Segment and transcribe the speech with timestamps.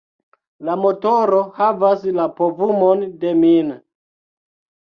[0.69, 3.71] La motoro havas la povumon de min.